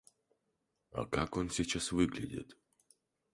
А 0.93 1.05
как 1.05 1.37
он 1.37 1.51
сейчас 1.51 1.91
выглядит? 1.91 2.57